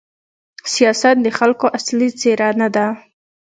سیاست 0.73 1.15
د 1.21 1.27
خلکو 1.37 1.65
اصلي 1.77 2.09
څېره 2.19 2.49
نه 2.61 2.67
ده. 2.75 2.85